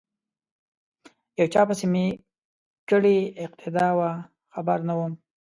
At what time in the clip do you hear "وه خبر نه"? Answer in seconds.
3.97-4.93